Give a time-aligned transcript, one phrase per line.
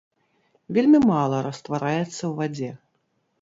[0.77, 2.71] Вельмі мала раствараецца ў вадзе.